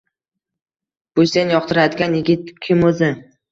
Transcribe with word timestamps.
Bu 1.19 1.27
sen 1.33 1.53
yoqtiradigan 1.57 2.19
yigit 2.19 2.53
kim 2.67 2.85
o`zi 2.91 3.15